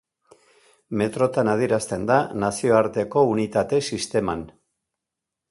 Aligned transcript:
Metrotan 1.01 1.51
adierazten 1.53 2.07
da 2.13 2.17
Nazioarteko 2.45 3.25
Unitate 3.35 3.83
Sisteman. 3.93 4.43